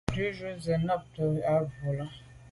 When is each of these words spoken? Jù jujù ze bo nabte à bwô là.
Jù 0.13 0.21
jujù 0.27 0.49
ze 0.63 0.73
bo 0.79 0.85
nabte 0.87 1.23
à 1.43 1.53
bwô 1.67 1.89
là. 1.97 2.05